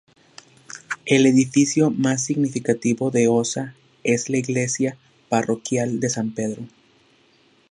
[1.05, 4.97] El edificio más significativo de Oza es la iglesia
[5.29, 6.65] parroquial de San Pedro.